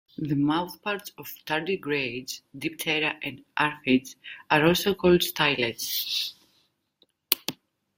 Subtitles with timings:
[0.17, 4.15] The mouthparts of tardigrades, diptera and aphids
[4.49, 6.33] are also called stylets.